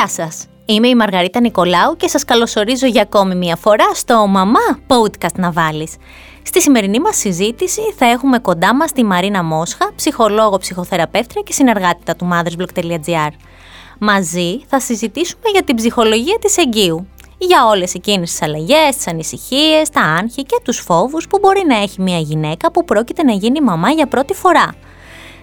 Γεια 0.00 0.08
σας! 0.08 0.46
Είμαι 0.64 0.88
η 0.88 0.94
Μαργαρίτα 0.94 1.40
Νικολάου 1.40 1.96
και 1.96 2.08
σας 2.08 2.24
καλωσορίζω 2.24 2.86
για 2.86 3.02
ακόμη 3.02 3.34
μια 3.34 3.56
φορά 3.56 3.94
στο 3.94 4.26
«Μαμά 4.26 4.78
Podcast 4.86 5.34
να 5.34 5.52
βάλεις». 5.52 5.96
Στη 6.42 6.60
σημερινή 6.60 7.00
μας 7.00 7.16
συζήτηση 7.16 7.80
θα 7.96 8.06
έχουμε 8.06 8.38
κοντά 8.38 8.74
μας 8.74 8.92
τη 8.92 9.04
Μαρίνα 9.04 9.42
Μόσχα, 9.44 9.92
ψυχολόγο, 9.94 10.58
ψυχοθεραπεύτρια 10.58 11.42
και 11.42 11.52
συνεργάτητα 11.52 12.16
του 12.16 12.28
mothersblog.gr. 12.32 13.30
Μαζί 13.98 14.60
θα 14.66 14.80
συζητήσουμε 14.80 15.50
για 15.52 15.62
την 15.62 15.76
ψυχολογία 15.76 16.38
της 16.40 16.56
εγγύου, 16.56 17.06
για 17.38 17.66
όλες 17.66 17.94
εκείνες 17.94 18.30
τις 18.30 18.42
αλλαγές, 18.42 18.96
τις 18.96 19.06
ανησυχίες, 19.06 19.90
τα 19.90 20.00
άγχη 20.00 20.42
και 20.42 20.60
τους 20.64 20.78
φόβους 20.78 21.26
που 21.26 21.38
μπορεί 21.38 21.62
να 21.66 21.76
έχει 21.76 22.02
μια 22.02 22.18
γυναίκα 22.18 22.70
που 22.70 22.84
πρόκειται 22.84 23.22
να 23.22 23.32
γίνει 23.32 23.60
μαμά 23.60 23.90
για 23.90 24.06
πρώτη 24.06 24.34
φορά. 24.34 24.74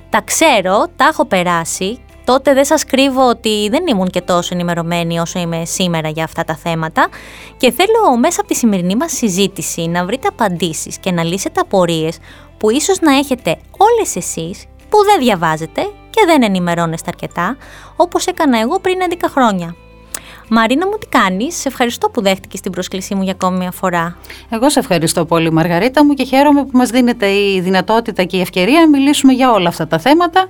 Τα 0.09 0.21
ξέρω, 0.21 0.85
τα 0.95 1.05
έχω 1.05 1.25
περάσει 1.25 2.01
τότε 2.27 2.53
δεν 2.53 2.65
σας 2.65 2.85
κρύβω 2.85 3.27
ότι 3.27 3.67
δεν 3.69 3.87
ήμουν 3.87 4.09
και 4.09 4.21
τόσο 4.21 4.49
ενημερωμένη 4.53 5.19
όσο 5.19 5.39
είμαι 5.39 5.65
σήμερα 5.65 6.09
για 6.09 6.23
αυτά 6.23 6.43
τα 6.43 6.55
θέματα 6.55 7.09
και 7.57 7.71
θέλω 7.71 8.17
μέσα 8.17 8.39
από 8.39 8.49
τη 8.49 8.55
σημερινή 8.55 8.95
μας 8.95 9.11
συζήτηση 9.11 9.87
να 9.87 10.05
βρείτε 10.05 10.27
απαντήσεις 10.27 10.97
και 10.97 11.11
να 11.11 11.23
λύσετε 11.23 11.59
απορίες 11.59 12.17
που 12.57 12.69
ίσως 12.69 12.99
να 12.99 13.17
έχετε 13.17 13.57
όλες 13.77 14.15
εσείς 14.15 14.65
που 14.89 14.97
δεν 15.03 15.19
διαβάζετε 15.19 15.81
και 16.09 16.21
δεν 16.25 16.43
ενημερώνεστε 16.43 17.09
αρκετά 17.13 17.57
όπως 17.95 18.25
έκανα 18.25 18.59
εγώ 18.59 18.79
πριν 18.79 18.97
11 19.09 19.15
χρόνια. 19.29 19.75
Μαρίνα 20.49 20.87
μου 20.87 20.97
τι 20.97 21.07
κάνεις, 21.07 21.55
σε 21.55 21.67
ευχαριστώ 21.67 22.09
που 22.09 22.21
δέχτηκες 22.21 22.61
την 22.61 22.71
πρόσκλησή 22.71 23.15
μου 23.15 23.21
για 23.21 23.31
ακόμη 23.31 23.57
μια 23.57 23.71
φορά. 23.71 24.17
Εγώ 24.49 24.69
σε 24.69 24.79
ευχαριστώ 24.79 25.25
πολύ 25.25 25.51
Μαργαρίτα 25.51 26.05
μου 26.05 26.13
και 26.13 26.23
χαίρομαι 26.23 26.63
που 26.63 26.77
μας 26.77 26.89
δίνετε 26.89 27.27
η 27.27 27.61
δυνατότητα 27.61 28.23
και 28.23 28.37
η 28.37 28.41
ευκαιρία 28.41 28.79
να 28.79 28.87
μιλήσουμε 28.87 29.33
για 29.33 29.51
όλα 29.51 29.67
αυτά 29.67 29.87
τα 29.87 29.99
θέματα 29.99 30.49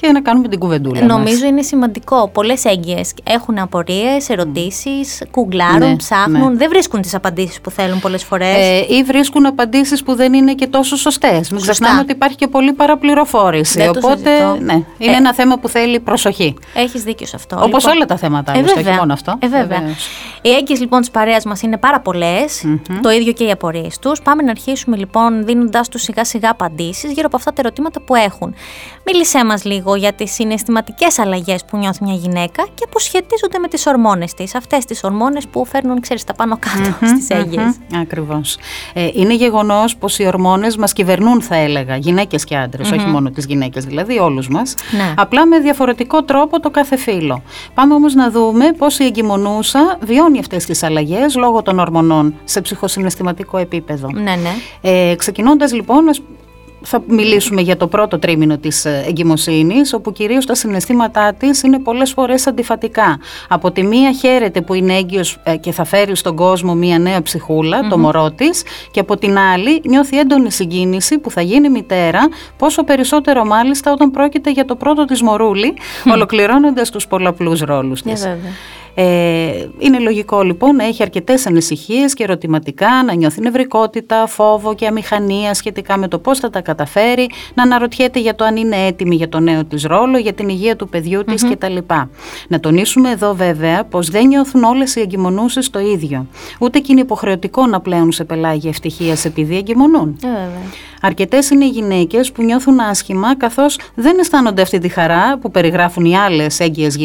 και 0.00 0.12
να 0.12 0.20
κάνουμε 0.20 0.48
την 0.48 0.58
κουβεντούλα. 0.58 1.04
Νομίζω 1.04 1.46
είναι 1.46 1.62
σημαντικό. 1.62 2.28
Πολλές 2.28 2.64
έγκυες 2.64 3.14
έχουν 3.24 3.58
απορίες, 3.58 4.28
ερωτήσεις, 4.28 5.22
κουγκλάρουν, 5.30 5.88
ναι, 5.88 5.96
ψάχνουν. 5.96 6.50
Ναι. 6.52 6.56
Δεν 6.56 6.68
βρίσκουν 6.68 7.00
τις 7.00 7.14
απαντήσεις 7.14 7.60
που 7.60 7.70
θέλουν 7.70 8.00
πολλές 8.00 8.24
φορές. 8.24 8.56
Ε, 8.56 8.94
ή 8.94 9.02
βρίσκουν 9.02 9.46
απαντήσεις 9.46 10.02
που 10.02 10.14
δεν 10.14 10.32
είναι 10.32 10.54
και 10.54 10.66
τόσο 10.66 10.96
σωστές. 10.96 11.50
Μην 11.50 11.60
ξεχνάμε 11.60 12.00
ότι 12.00 12.12
υπάρχει 12.12 12.36
και 12.36 12.48
πολλή 12.48 12.72
παραπληροφόρηση. 12.72 13.78
Δεν 13.78 13.88
Οπότε, 13.88 14.30
ναι, 14.60 14.72
είναι 14.98 15.12
ε, 15.12 15.16
ένα 15.16 15.34
θέμα 15.34 15.58
που 15.58 15.68
θέλει 15.68 16.00
προσοχή. 16.00 16.54
Έχεις 16.74 17.02
δίκιο 17.02 17.26
σε 17.26 17.36
αυτό. 17.36 17.56
Όπως 17.56 17.82
λοιπόν, 17.82 17.96
όλα 17.96 18.06
τα 18.06 18.16
θέματα, 18.16 18.52
ε, 18.52 18.60
όχι 18.60 18.90
μόνο 18.98 19.12
αυτό. 19.12 19.38
Ε, 19.38 19.48
βέβαια. 19.48 19.82
Οι 20.42 20.50
έγκυες 20.50 20.80
λοιπόν 20.80 21.00
της 21.00 21.10
παρέας 21.10 21.44
μας 21.44 21.62
είναι 21.62 21.76
πάρα 21.76 22.02
Το 23.02 23.10
ίδιο 23.10 23.32
και 23.32 23.44
οι 23.44 23.50
απορίες 23.50 23.98
τους. 23.98 24.22
Πάμε 24.22 24.42
να 24.42 24.50
αρχίσουμε 24.50 24.96
λοιπόν 24.96 25.44
δίνοντα 25.44 25.80
τους 25.90 26.02
σιγά 26.02 26.24
σιγά 26.24 26.50
απαντήσεις 26.50 27.12
γύρω 27.12 27.26
από 27.26 27.36
αυτά 27.36 27.52
τα 27.52 27.60
ερωτήματα 27.64 28.00
που 28.00 28.14
έχουν. 28.14 28.54
Μίλησέ 29.04 29.44
μας 29.44 29.64
λίγο 29.64 29.87
για 29.96 30.12
τις 30.12 30.32
συναισθηματικές 30.32 31.18
αλλαγές 31.18 31.64
που 31.64 31.76
νιώθει 31.76 32.04
μια 32.04 32.14
γυναίκα 32.14 32.66
και 32.74 32.86
που 32.90 32.98
σχετίζονται 32.98 33.58
με 33.58 33.68
τις 33.68 33.86
ορμόνες 33.86 34.34
της, 34.34 34.54
αυτές 34.54 34.84
τις 34.84 35.04
ορμόνες 35.04 35.46
που 35.46 35.64
φέρνουν, 35.64 36.00
ξέρεις, 36.00 36.24
τα 36.24 36.34
πάνω 36.34 36.58
κάτω 36.58 36.96
mm-hmm, 37.00 37.06
στις 37.06 37.28
έγκυες. 37.28 37.62
Mm-hmm, 37.62 37.96
ακριβώς. 38.00 38.58
Ε, 38.92 39.08
είναι 39.12 39.34
γεγονός 39.34 39.96
πως 39.96 40.18
οι 40.18 40.26
ορμόνες 40.26 40.76
μας 40.76 40.92
κυβερνούν, 40.92 41.42
θα 41.42 41.56
έλεγα, 41.56 41.96
γυναίκες 41.96 42.44
και 42.44 42.56
άντρες, 42.56 42.90
όχι 42.90 43.06
μόνο 43.06 43.30
τις 43.30 43.44
γυναίκες 43.44 43.84
δηλαδή, 43.84 44.18
όλους 44.18 44.48
μας, 44.48 44.74
ναι. 44.96 45.14
απλά 45.16 45.46
με 45.46 45.58
διαφορετικό 45.58 46.22
τρόπο 46.22 46.60
το 46.60 46.70
κάθε 46.70 46.96
φύλλο. 46.96 47.42
Πάμε 47.74 47.94
όμως 47.94 48.14
να 48.14 48.30
δούμε 48.30 48.72
πώς 48.72 48.98
η 48.98 49.04
εγκυμονούσα 49.04 49.98
βιώνει 50.00 50.38
αυτές 50.38 50.64
τις 50.64 50.82
αλλαγές 50.82 51.34
λόγω 51.34 51.62
των 51.62 51.78
ορμονών 51.78 52.34
σε 52.44 52.60
ψυχοσυναισθηματικό 52.60 53.58
επίπεδο. 53.58 54.10
Ναι, 54.12 54.22
ναι. 54.22 54.54
Ε, 54.80 55.14
ξεκινώντας 55.14 55.72
λοιπόν, 55.72 56.04
θα 56.82 57.02
μιλήσουμε 57.06 57.60
για 57.60 57.76
το 57.76 57.86
πρώτο 57.86 58.18
τρίμηνο 58.18 58.58
της 58.58 58.84
ε, 58.84 59.04
εγκυμοσύνης, 59.08 59.92
όπου 59.92 60.12
κυρίως 60.12 60.46
τα 60.46 60.54
συναισθήματά 60.54 61.34
της 61.34 61.62
είναι 61.62 61.78
πολλές 61.78 62.12
φορές 62.12 62.46
αντιφατικά. 62.46 63.18
Από 63.48 63.70
τη 63.70 63.82
μία 63.82 64.12
χαίρεται 64.12 64.60
που 64.60 64.74
είναι 64.74 64.96
έγκυος 64.96 65.38
ε, 65.42 65.56
και 65.56 65.72
θα 65.72 65.84
φέρει 65.84 66.16
στον 66.16 66.36
κόσμο 66.36 66.74
μία 66.74 66.98
νέα 66.98 67.22
το 67.90 67.98
μωρό 67.98 68.30
της, 68.30 68.62
και 68.90 69.00
από 69.00 69.16
την 69.16 69.38
άλλη 69.38 69.82
νιώθει 69.84 70.18
έντονη 70.18 70.52
συγκίνηση 70.52 71.18
που 71.18 71.30
θα 71.30 71.40
γίνει 71.40 71.68
μητέρα, 71.68 72.28
πόσο 72.56 72.84
περισσότερο 72.84 73.44
μάλιστα 73.44 73.92
όταν 73.92 74.10
πρόκειται 74.10 74.50
για 74.50 74.64
το 74.64 74.76
πρώτο 74.76 75.04
της 75.04 75.22
μωρούλι, 75.22 75.74
mm. 75.76 76.12
ολοκληρώνοντας 76.12 76.90
τους 76.90 77.06
πολλαπλούς 77.06 77.60
ρόλους 77.60 78.02
της. 78.02 78.22
Yeah, 78.24 78.28
ε, 78.28 78.36
είναι 79.78 79.98
λογικό 79.98 80.42
λοιπόν 80.42 80.76
να 80.76 80.84
έχει 80.84 81.02
αρκετές 81.02 81.46
ανησυχίες 81.46 82.14
και 82.14 82.22
ερωτηματικά, 82.22 83.02
να 83.06 83.14
νιώθει 83.14 83.40
νευρικότητα, 83.40 84.26
φόβο 84.26 84.74
και 84.74 84.86
αμηχανία 84.86 85.54
σχετικά 85.54 85.96
με 85.96 86.08
το 86.08 86.18
πώς 86.18 86.38
θα 86.38 86.50
τα 86.50 86.60
καταφέρει, 86.60 87.30
να 87.54 87.62
αναρωτιέται 87.62 88.20
για 88.20 88.34
το 88.34 88.44
αν 88.44 88.56
είναι 88.56 88.76
έτοιμη 88.86 89.14
για 89.14 89.28
το 89.28 89.40
νέο 89.40 89.64
της 89.64 89.84
ρόλο, 89.84 90.18
για 90.18 90.32
την 90.32 90.48
υγεία 90.48 90.76
του 90.76 90.88
παιδιού 90.88 91.24
της 91.24 91.44
mm-hmm. 91.46 91.56
κτλ. 91.58 91.76
Να 92.48 92.60
τονίσουμε 92.60 93.10
εδώ 93.10 93.34
βέβαια 93.34 93.84
πως 93.84 94.10
δεν 94.10 94.26
νιώθουν 94.26 94.62
όλες 94.64 94.96
οι 94.96 95.00
εγκυμονούσες 95.00 95.70
το 95.70 95.78
ίδιο. 95.78 96.26
Ούτε 96.58 96.78
και 96.78 96.92
είναι 96.92 97.00
υποχρεωτικό 97.00 97.66
να 97.66 97.80
πλέουν 97.80 98.12
σε 98.12 98.24
πελάγια 98.24 98.70
ευτυχία 98.70 99.16
επειδή 99.24 99.56
εγκυμονούν. 99.56 100.18
Ε, 100.24 100.97
Αρκετές 101.02 101.50
είναι 101.50 101.64
οι 101.64 101.68
γυναίκες 101.68 102.32
που 102.32 102.42
νιώθουν 102.42 102.80
άσχημα 102.80 103.36
καθώς 103.36 103.78
δεν 103.94 104.18
αισθάνονται 104.18 104.62
αυτή 104.62 104.78
τη 104.78 104.88
χαρά 104.88 105.38
που 105.38 105.50
περιγράφουν 105.50 106.04
οι 106.04 106.16
άλλες 106.16 106.60
έγκυες 106.60 106.96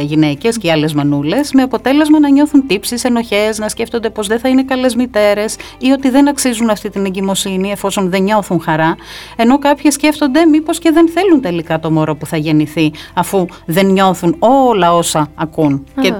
γυναίκες 0.00 0.58
και 0.58 0.66
οι 0.66 0.70
άλλες 0.70 0.94
μανούλες 0.94 1.52
με 1.52 1.62
αποτέλεσμα 1.62 2.20
να 2.20 2.30
νιώθουν 2.30 2.66
τύψεις, 2.66 3.04
ενοχές, 3.04 3.58
να 3.58 3.68
σκέφτονται 3.68 4.10
πως 4.10 4.26
δεν 4.26 4.38
θα 4.38 4.48
είναι 4.48 4.64
καλές 4.64 4.94
μητέρες 4.94 5.56
ή 5.78 5.90
ότι 5.90 6.10
δεν 6.10 6.28
αξίζουν 6.28 6.70
αυτή 6.70 6.90
την 6.90 7.04
εγκυμοσύνη 7.04 7.70
εφόσον 7.70 8.10
δεν 8.10 8.22
νιώθουν 8.22 8.60
χαρά. 8.60 8.96
Ενώ 9.36 9.58
κάποιοι 9.58 9.90
σκέφτονται 9.90 10.44
μήπως 10.44 10.78
και 10.78 10.90
δεν 10.90 11.08
θέλουν 11.08 11.40
τελικά 11.40 11.78
το 11.78 11.90
μωρό 11.90 12.16
που 12.16 12.26
θα 12.26 12.36
γεννηθεί, 12.36 12.92
αφού 13.14 13.46
δεν 13.66 13.86
νιώθουν 13.86 14.36
όλα 14.38 14.94
όσα 14.94 15.30
ακούν. 15.34 15.84
Και 16.00 16.14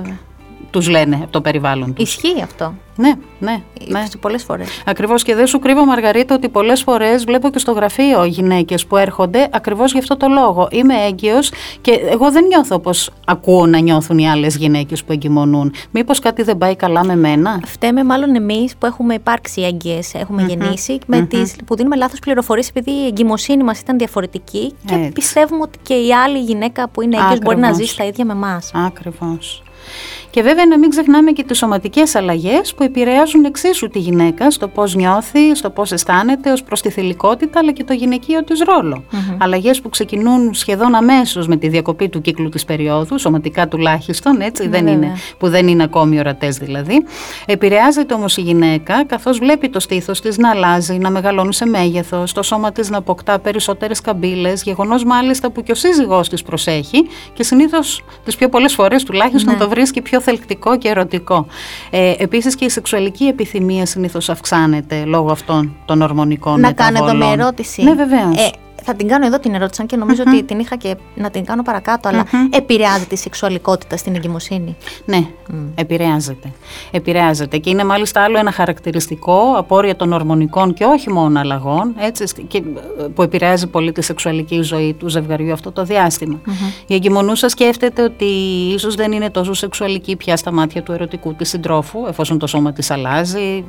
τους 0.72 0.88
λένε 0.88 1.18
από 1.22 1.32
το 1.32 1.40
περιβάλλον 1.40 1.94
τους. 1.94 2.14
Ισχύει 2.14 2.42
αυτό. 2.42 2.74
Ναι, 2.96 3.12
ναι. 3.38 3.62
ναι. 3.88 4.04
Πολλές 4.20 4.42
φορές. 4.42 4.82
Ακριβώς 4.86 5.22
και 5.22 5.34
δεν 5.34 5.46
σου 5.46 5.58
κρύβω, 5.58 5.84
Μαργαρίτα, 5.84 6.34
ότι 6.34 6.48
πολλές 6.48 6.82
φορές 6.82 7.24
βλέπω 7.24 7.50
και 7.50 7.58
στο 7.58 7.72
γραφείο 7.72 8.24
γυναίκες 8.24 8.86
που 8.86 8.96
έρχονται 8.96 9.48
ακριβώς 9.52 9.92
γι' 9.92 9.98
αυτό 9.98 10.16
το 10.16 10.28
λόγο. 10.28 10.68
Είμαι 10.70 10.94
έγκυος 10.94 11.52
και 11.80 11.90
εγώ 12.10 12.30
δεν 12.30 12.44
νιώθω 12.44 12.74
όπω 12.74 12.90
ακούω 13.24 13.66
να 13.66 13.78
νιώθουν 13.78 14.18
οι 14.18 14.28
άλλες 14.30 14.56
γυναίκες 14.56 15.04
που 15.04 15.12
εγκυμονούν. 15.12 15.72
Μήπως 15.90 16.18
κάτι 16.18 16.42
δεν 16.42 16.58
πάει 16.58 16.76
καλά 16.76 17.04
με 17.04 17.16
μένα; 17.16 17.60
Φταίμε 17.66 18.04
μάλλον 18.04 18.34
εμείς 18.34 18.76
που 18.76 18.86
έχουμε 18.86 19.14
υπάρξει 19.14 19.62
έγκυες, 19.62 20.14
έχουμε 20.14 20.42
mm-hmm. 20.42 20.48
γεννήσει, 20.48 20.98
με 21.06 21.18
mm-hmm. 21.18 21.28
τις, 21.28 21.56
που 21.66 21.76
δίνουμε 21.76 21.96
λάθος 21.96 22.18
πληροφορίες 22.18 22.68
επειδή 22.68 22.90
η 22.90 23.06
εγκυμοσύνη 23.06 23.62
μας 23.62 23.78
ήταν 23.78 23.98
διαφορετική 23.98 24.74
και 24.86 24.94
Έτσι. 24.94 25.12
πιστεύουμε 25.12 25.62
ότι 25.62 25.78
και 25.82 25.94
η 25.94 26.14
άλλη 26.14 26.38
γυναίκα 26.38 26.88
που 26.88 27.02
είναι 27.02 27.16
έγκυος 27.16 27.38
μπορεί 27.38 27.58
να 27.58 27.72
ζήσει 27.72 27.96
τα 27.96 28.04
ίδια 28.04 28.24
με 28.24 28.32
εμάς. 28.32 28.70
Ακριβώς. 28.74 29.62
Και 30.32 30.42
βέβαια 30.42 30.66
να 30.66 30.78
μην 30.78 30.90
ξεχνάμε 30.90 31.30
και 31.30 31.42
τις 31.42 31.58
σωματικές 31.58 32.14
αλλαγές 32.14 32.74
που 32.74 32.82
επηρεάζουν 32.82 33.44
εξίσου 33.44 33.88
τη 33.88 33.98
γυναίκα 33.98 34.50
στο 34.50 34.68
πώς 34.68 34.94
νιώθει, 34.94 35.54
στο 35.54 35.70
πώς 35.70 35.92
αισθάνεται 35.92 36.52
ως 36.52 36.62
προς 36.62 36.80
τη 36.80 36.90
θηλυκότητα 36.90 37.58
αλλά 37.58 37.72
και 37.72 37.84
το 37.84 37.92
γυναικείο 37.92 38.44
της 38.44 38.62
ρόλο. 38.62 39.04
Mm-hmm. 39.12 39.36
Αλλαγές 39.38 39.80
που 39.80 39.88
ξεκινούν 39.88 40.54
σχεδόν 40.54 40.94
αμέσως 40.94 41.46
με 41.46 41.56
τη 41.56 41.68
διακοπή 41.68 42.08
του 42.08 42.20
κύκλου 42.20 42.48
της 42.48 42.64
περίοδου, 42.64 43.18
σωματικά 43.18 43.68
τουλάχιστον, 43.68 44.40
έτσι, 44.40 44.68
δεν 44.68 44.86
είναι, 44.86 45.12
που 45.38 45.48
δεν 45.48 45.68
είναι 45.68 45.82
ακόμη 45.82 46.18
ορατές 46.18 46.56
δηλαδή. 46.56 47.04
Επηρεάζεται 47.46 48.14
όμως 48.14 48.36
η 48.36 48.40
γυναίκα 48.40 49.04
καθώς 49.04 49.38
βλέπει 49.38 49.68
το 49.68 49.80
στήθος 49.80 50.20
της 50.20 50.38
να 50.38 50.50
αλλάζει, 50.50 50.94
να 50.94 51.10
μεγαλώνει 51.10 51.54
σε 51.54 51.66
μέγεθος, 51.66 52.32
το 52.32 52.42
σώμα 52.42 52.72
της 52.72 52.90
να 52.90 52.98
αποκτά 52.98 53.38
περισσότερες 53.38 54.00
καμπύλες, 54.00 54.62
γεγονός 54.62 55.04
μάλιστα 55.04 55.50
που 55.50 55.62
και 55.62 55.72
ο 55.72 55.74
σύζυγός 55.74 56.28
της 56.28 56.42
προσέχει 56.42 57.06
και 57.32 57.42
συνήθως 57.42 58.04
τις 58.24 58.36
πιο 58.36 58.48
πολλές 58.48 58.74
φορές 58.74 59.04
τουλάχιστον 59.04 59.52
ναι. 59.52 59.60
το 59.60 59.68
βρίσκει 59.68 60.00
πιο 60.00 60.20
θελκτικό 60.22 60.78
και 60.78 60.88
ερωτικό. 60.88 61.46
Ε, 61.90 62.14
Επίσης 62.18 62.54
και 62.54 62.64
η 62.64 62.68
σεξουαλική 62.68 63.24
επιθυμία 63.24 63.86
συνήθως 63.86 64.28
αυξάνεται 64.28 65.04
λόγω 65.04 65.30
αυτών 65.30 65.76
των 65.84 66.02
ορμονικών 66.02 66.60
Να 66.60 66.72
κάνετε 66.72 67.12
με 67.12 67.26
ερώτηση. 67.26 67.82
Ναι, 67.82 67.94
βεβαίως. 67.94 68.36
Ε, 68.36 68.50
θα 68.84 68.94
την 68.94 69.08
κάνω 69.08 69.26
εδώ 69.26 69.38
την 69.38 69.54
ερώτηση, 69.54 69.86
και 69.86 69.96
νομιζω 69.96 70.22
ότι 70.26 70.42
την 70.42 70.58
είχα 70.58 70.76
και 70.76 70.96
να 71.14 71.30
την 71.30 71.44
κάνω 71.44 71.62
παρακάτω, 71.62 72.08
αλλά 72.08 72.26
επηρεάζεται 72.50 73.14
η 73.14 73.18
σεξουαλικότητα 73.18 73.96
στην 73.96 74.14
εγκυμοσύνη; 74.14 74.76
Ναι, 75.04 75.26
επηρεάζεται. 75.74 76.52
Επηρεάζεται. 76.90 77.58
Και 77.58 77.70
είναι 77.70 77.84
μάλιστα 77.84 78.20
άλλο 78.20 78.38
ένα 78.38 78.52
χαρακτηριστικό 78.52 79.54
απόρρια 79.56 79.96
των 79.96 80.12
ορμονικών 80.12 80.74
και 80.74 80.84
όχι 80.84 81.10
μόνο 81.10 81.40
αλλαγών, 81.40 81.94
έτσι, 81.98 82.24
και, 82.48 82.58
ε, 82.58 82.62
που 83.14 83.22
επηρεάζει 83.22 83.66
πολύ 83.66 83.92
τη 83.92 84.02
σεξουαλική 84.02 84.62
ζωή 84.62 84.94
του 84.98 85.08
ζευγαριού 85.08 85.52
αυτό 85.52 85.72
το 85.72 85.84
διάστημα. 85.84 86.40
Η 86.86 86.94
εγκυμονούσα 86.94 87.48
σκέφτεται 87.48 88.02
ότι 88.02 88.24
ίσως 88.74 88.94
δεν 88.94 89.12
είναι 89.12 89.30
τόσο 89.30 89.52
σεξουαλική 89.52 90.16
πια 90.16 90.36
στα 90.36 90.52
μάτια 90.52 90.82
του 90.82 90.92
ερωτικού 90.92 91.34
της 91.34 91.48
συντρόφου, 91.48 92.06
εφόσον 92.06 92.38
το 92.38 92.46
σώμα 92.46 92.72
της 92.72 92.90
αλλάζει, 92.90 93.64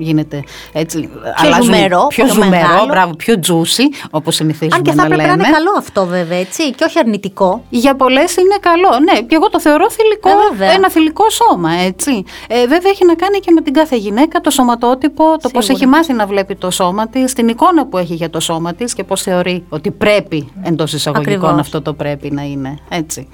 γίνεται 0.00 0.42
έτσι. 0.72 1.10
Πιο 1.42 1.62
ζουμερό, 1.62 2.06
πιο, 2.08 2.24
πιο 2.24 2.34
ζουμερό, 2.34 2.84
μπράβο, 2.88 3.14
πιο 3.16 3.34
juicy, 3.46 4.08
όπως 4.10 4.34
συνηθίζουμε 4.34 4.76
Αν 4.76 4.82
και 4.82 4.92
θα 4.92 5.04
έπρεπε 5.04 5.26
να 5.26 5.32
είναι 5.32 5.42
καλό 5.42 5.74
αυτό 5.78 6.06
βέβαια, 6.06 6.38
έτσι, 6.38 6.70
και 6.70 6.84
όχι 6.84 6.98
αρνητικό. 6.98 7.64
Για 7.68 7.94
πολλές 7.96 8.36
είναι 8.36 8.56
καλό. 8.60 8.98
Ναι, 9.04 9.20
και 9.20 9.34
εγώ 9.34 9.48
το 9.50 9.60
θεωρώ 9.60 9.90
θηλυκό, 9.90 10.30
ε, 10.60 10.74
ένα 10.74 10.90
θηλυκό 10.90 11.24
σώμα, 11.30 11.72
έτσι. 11.72 12.24
Ε, 12.48 12.66
βέβαια 12.66 12.90
έχει 12.90 13.04
να 13.04 13.14
κάνει 13.14 13.38
και 13.38 13.50
με 13.50 13.60
την 13.60 13.72
κάθε 13.72 13.96
γυναίκα, 13.96 14.40
το 14.40 14.50
σωματότυπο, 14.50 15.24
το 15.42 15.48
πώς 15.48 15.68
έχει 15.68 15.86
μάθει 15.86 16.12
να 16.12 16.26
βλέπει 16.26 16.56
το 16.56 16.70
σώμα 16.70 17.08
της, 17.08 17.32
την 17.32 17.48
εικόνα 17.48 17.86
που 17.86 17.98
έχει 17.98 18.14
για 18.14 18.30
το 18.30 18.40
σώμα 18.40 18.74
της 18.74 18.94
και 18.94 19.04
πώς 19.04 19.22
θεωρεί 19.22 19.64
ότι 19.68 19.90
πρέπει 19.90 20.52
εντός 20.62 20.92
εισαγωγικών 20.92 21.58
αυτό 21.58 21.82
το 21.82 21.92
πρέπει 21.92 22.30
να 22.30 22.42
είναι. 22.42 22.78
Έτσι. 22.88 23.28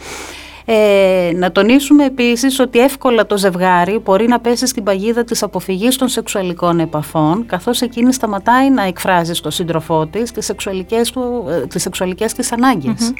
Ε, 0.68 1.32
να 1.34 1.52
τονίσουμε 1.52 2.04
επίσης 2.04 2.58
ότι 2.58 2.78
εύκολα 2.78 3.26
το 3.26 3.36
ζευγάρι 3.36 3.98
μπορεί 4.04 4.26
να 4.26 4.40
πέσει 4.40 4.66
στην 4.66 4.82
παγίδα 4.82 5.24
της 5.24 5.42
αποφυγής 5.42 5.96
των 5.96 6.08
σεξουαλικών 6.08 6.80
επαφών, 6.80 7.46
καθώς 7.46 7.80
εκείνη 7.80 8.12
σταματάει 8.12 8.70
να 8.70 8.82
εκφράζει 8.82 9.34
στο 9.34 9.50
σύντροφό 9.50 10.06
της 10.06 10.32
τις 10.32 10.44
σεξουαλικές, 10.44 11.10
του, 11.10 11.46
ε, 11.48 11.66
τις 11.66 11.82
σεξουαλικές 11.82 12.32
της 12.32 12.52
αναγκες 12.52 13.12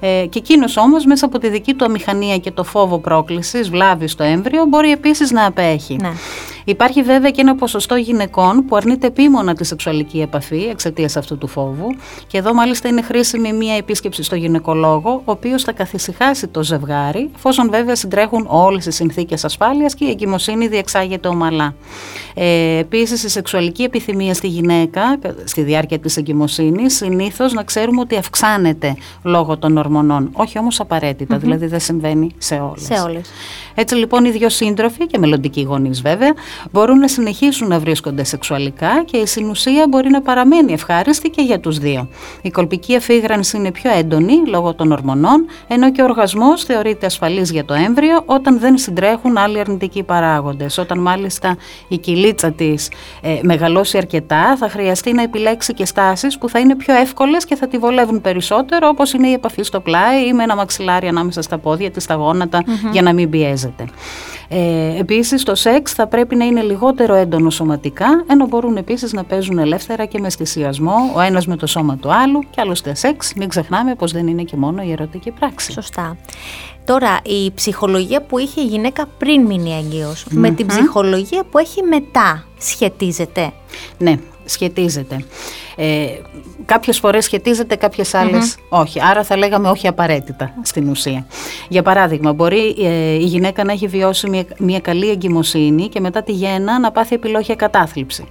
Ε, 0.00 0.26
και 0.28 0.38
εκείνος 0.38 0.76
όμως 0.76 1.04
μέσα 1.04 1.26
από 1.26 1.38
τη 1.38 1.48
δική 1.48 1.74
του 1.74 1.84
αμηχανία 1.84 2.38
και 2.38 2.50
το 2.50 2.64
φόβο 2.64 2.98
πρόκλησης, 2.98 3.70
βλάβη 3.70 4.08
στο 4.08 4.22
έμβριο, 4.22 4.64
μπορεί 4.64 4.90
επίσης 4.90 5.30
να 5.30 5.46
απέχει. 5.46 5.96
Ναι. 5.96 6.12
Υπάρχει 6.68 7.02
βέβαια 7.02 7.30
και 7.30 7.40
ένα 7.40 7.54
ποσοστό 7.54 7.96
γυναικών 7.96 8.64
που 8.64 8.76
αρνείται 8.76 9.06
επίμονα 9.06 9.54
τη 9.54 9.64
σεξουαλική 9.64 10.20
επαφή 10.20 10.68
εξαιτίας 10.70 11.16
αυτού 11.16 11.38
του 11.38 11.46
φόβου. 11.46 11.86
Και 12.26 12.38
εδώ 12.38 12.54
μάλιστα 12.54 12.88
είναι 12.88 13.02
χρήσιμη 13.02 13.52
μία 13.52 13.76
επίσκεψη 13.76 14.22
στο 14.22 14.34
γυναικολόγο, 14.34 15.10
ο 15.24 15.30
οποίος 15.30 15.62
θα 15.62 15.72
καθησυχάσει 15.72 16.46
το 16.46 16.62
ζευγάρι, 16.62 17.30
εφόσον 17.36 17.70
βέβαια 17.70 17.94
συντρέχουν 17.94 18.46
όλες 18.48 18.86
οι 18.86 18.90
συνθήκες 18.90 19.44
ασφάλειας 19.44 19.94
και 19.94 20.04
η 20.04 20.10
εγκυμοσύνη 20.10 20.68
διεξάγεται 20.68 21.28
ομαλά. 21.28 21.74
Ε, 22.34 22.78
Επίσης, 22.78 23.22
η 23.22 23.28
σεξουαλική 23.28 23.82
επιθυμία 23.82 24.34
στη 24.34 24.46
γυναίκα 24.46 25.18
στη 25.44 25.62
διάρκεια 25.62 25.98
της 25.98 26.16
εγκυμοσύνης 26.16 26.96
συνήθως 26.96 27.52
να 27.52 27.62
ξέρουμε 27.62 28.00
ότι 28.00 28.16
αυξάνεται 28.16 28.96
λόγω 29.22 29.58
των 29.58 29.76
ορμονών. 29.86 30.30
Όχι 30.32 30.58
όμως 30.58 30.80
δηλαδή 31.28 31.66
δεν 31.66 31.80
συμβαίνει 31.80 32.30
σε 32.38 32.54
όλε. 32.54 32.78
Σε 32.78 32.94
όλες. 32.94 33.30
Έτσι 33.74 33.94
λοιπόν 33.94 34.24
οι 34.24 34.30
δύο 34.30 34.48
σύντροφοι 34.48 35.06
και 35.06 35.18
μελλοντικοί 35.18 35.62
γονείς 35.62 36.02
βέβαια 36.02 36.32
μπορούν 36.72 36.98
να 36.98 37.08
συνεχίσουν 37.08 37.68
να 37.68 37.78
βρίσκονται 37.78 38.24
σεξουαλικά 38.24 39.04
και 39.04 39.16
η 39.16 39.26
συνουσία 39.26 39.86
μπορεί 39.88 40.10
να 40.10 40.22
παραμένει 40.22 40.72
ευχάριστη 40.72 41.30
και 41.30 41.42
για 41.42 41.60
τους 41.60 41.78
δύο. 41.78 42.08
Η 42.42 42.50
κολπική 42.50 42.92
εφήγρανση 42.92 43.56
είναι 43.56 43.70
πιο 43.70 43.90
έντονη 43.90 44.34
λόγω 44.46 44.74
των 44.74 44.92
ορμονών, 44.92 45.46
ενώ 45.68 45.92
και 45.92 46.00
ο 46.00 46.04
οργασμός 46.04 46.64
θεωρείται 46.64 47.06
ασφαλής 47.06 47.50
για 47.50 47.64
το 47.64 47.74
έμβριο 47.74 48.22
όταν 48.26 48.58
δεν 48.58 48.78
συντρέχουν 48.78 49.36
άλλοι 49.36 49.58
αρνητικοί 49.58 50.02
παράγοντες. 50.02 50.78
Όταν 50.78 50.98
μάλιστα 50.98 51.56
η 51.88 51.98
κυλίτσα 51.98 52.52
της 52.52 52.90
ε, 53.20 53.38
μεγαλώσει 53.42 53.96
αρκετά 53.96 54.56
θα 54.56 54.68
χρειαστεί 54.68 55.12
να 55.12 55.22
επιλέξει 55.22 55.74
και 55.74 55.84
στάσεις 55.84 56.38
που 56.38 56.48
θα 56.48 56.58
είναι 56.58 56.76
πιο 56.76 56.94
εύκολες 56.94 57.44
και 57.44 57.56
θα 57.56 57.68
τη 57.68 57.78
βολεύουν 57.78 58.20
περισσότερο 58.20 58.88
όπως 58.88 59.12
είναι 59.12 59.28
η 59.28 59.32
επαφή 59.32 59.62
στο 59.62 59.75
πλάι 59.80 60.26
ή 60.26 60.32
με 60.32 60.42
ένα 60.42 60.56
μαξιλάρι 60.56 61.06
ανάμεσα 61.06 61.42
στα 61.42 61.58
πόδια 61.58 61.90
της, 61.90 62.02
στα 62.02 62.14
γόνατα 62.14 62.62
για 62.92 63.02
να 63.02 63.12
μην 63.12 63.30
πιέζεται. 63.30 63.84
Ε, 64.48 64.98
επίσης 64.98 65.42
το 65.42 65.54
σεξ 65.54 65.92
θα 65.92 66.06
πρέπει 66.06 66.36
να 66.36 66.44
είναι 66.44 66.62
λιγότερο 66.62 67.14
έντονο 67.14 67.50
σωματικά, 67.50 68.24
ενώ 68.26 68.46
μπορούν 68.46 68.76
επίσης 68.76 69.12
να 69.12 69.24
παίζουν 69.24 69.58
ελεύθερα 69.58 70.04
και 70.04 70.18
με 70.18 70.26
αισθησιασμό 70.26 70.94
ο 71.14 71.20
ένας 71.20 71.46
με 71.46 71.56
το 71.56 71.66
σώμα 71.66 71.96
του 71.96 72.12
άλλου 72.12 72.40
και 72.50 72.60
άλλωστε 72.60 72.94
σεξ, 72.94 73.32
μην 73.36 73.48
ξεχνάμε 73.48 73.94
πως 73.94 74.12
δεν 74.12 74.26
είναι 74.26 74.42
και 74.42 74.56
μόνο 74.56 74.82
η 74.82 74.92
ερωτική 74.92 75.30
πράξη. 75.30 75.72
Σωστά. 75.72 76.16
Τώρα, 76.84 77.20
η 77.22 77.52
ψυχολογία 77.54 78.22
που 78.22 78.38
είχε 78.38 78.60
η 78.60 78.64
γυναίκα 78.64 79.06
πριν 79.18 79.46
μείνει 79.46 79.74
με 80.30 80.50
την 80.50 80.66
ψυχολογία 80.66 81.44
που 81.50 81.58
έχει 81.58 81.82
μετά 81.82 82.44
σχετίζεται; 82.58 83.52
Ναι, 83.98 84.18
σχετίζεται. 84.44 85.24
Ε, 85.76 86.06
κάποιες 86.64 86.98
φορές 86.98 87.24
σχετίζεται, 87.24 87.76
κάποιες 87.76 88.14
όχι. 88.68 89.00
Άρα 89.02 89.24
θα 89.24 89.36
λέγαμε 89.36 89.68
όχι 89.68 89.86
απαραίτητα 89.86 90.54
στην 90.62 90.88
ουσία. 90.88 91.26
Για 91.68 91.82
παράδειγμα, 91.82 92.32
μπορεί 92.32 92.76
ε, 92.78 93.14
η 93.14 93.24
γυναίκα 93.24 93.64
να 93.64 93.72
έχει 93.72 93.86
βιώσει 93.86 94.28
μια, 94.28 94.44
μια 94.58 94.80
καλή 94.80 95.10
εγκυμοσύνη 95.10 95.88
και 95.88 96.00
μετά 96.00 96.22
τη 96.22 96.32
γέννα 96.32 96.78
να 96.80 96.90
πάθει 96.90 97.14
επιλόγια 97.14 97.54
κατάθλιψη. 97.54 98.26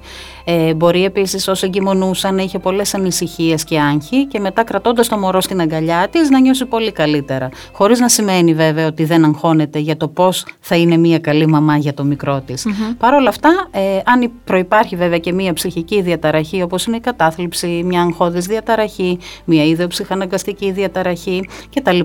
Ε, 0.46 0.74
μπορεί 0.74 1.04
επίσης 1.04 1.48
όσο 1.48 1.66
εγκυμονούσα 1.66 2.32
να 2.32 2.42
είχε 2.42 2.60
πολλές 2.60 2.94
ανησυχίες 2.94 3.64
και 3.64 3.80
άγχη 3.80 4.26
και 4.26 4.40
μετά 4.40 4.64
κρατώντας 4.64 5.08
το 5.08 5.18
μωρό 5.18 5.42
στην 5.42 5.60
αγκαλιά 5.62 6.08
της 6.12 6.30
να 6.30 6.40
νιώσει 6.40 6.66
πολύ 6.66 6.92
καλύτερα. 6.92 7.50
Χωρίς 7.72 8.00
να 8.00 8.10
σημαίνει 8.10 8.54
βέβαια 8.54 8.88
ότι 8.88 9.06
δεν 9.06 9.26
αγχώνεται 9.26 9.80
για 9.80 9.98
το 9.98 10.08
πώς 10.08 10.46
θα 10.60 10.76
είναι 10.76 10.98
μια 10.98 11.20
καλή 11.20 11.48
μαμά 11.48 11.78
για 11.78 11.94
το 11.94 12.04
μικρό 12.04 12.42
της. 12.46 12.68
mm 12.68 12.96
Παρ' 12.98 13.14
όλα 13.14 13.30
αυτά, 13.30 13.68
ε, 13.72 14.00
αν 14.06 14.32
προπάρχει 14.44 14.96
βέβαια 14.96 15.18
και 15.18 15.34
μια 15.34 15.54
ψυχική 15.54 16.02
διαταραχή 16.02 16.62
όπως 16.62 16.86
είναι 16.86 16.96
η 16.96 17.00
κατάθλιψη, 17.00 17.82
μια 17.86 18.02
αγχώδης 18.02 18.46
διαταραχή, 18.46 19.20
μια 19.46 19.88
ψυχαναγκαστική 19.88 20.72
διαταραχή 20.72 21.48
κτλ., 21.76 22.00